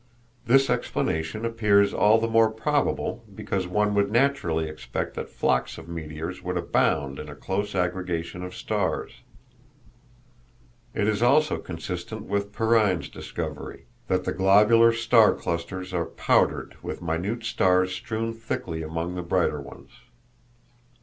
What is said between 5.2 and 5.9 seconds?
flocks of